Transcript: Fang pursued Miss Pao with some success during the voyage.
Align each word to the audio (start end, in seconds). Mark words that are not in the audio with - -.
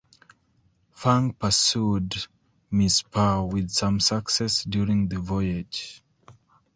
Fang 0.93 1.31
pursued 1.31 2.15
Miss 2.71 3.03
Pao 3.03 3.45
with 3.45 3.69
some 3.69 3.99
success 3.99 4.63
during 4.63 5.07
the 5.09 5.19
voyage. 5.19 6.01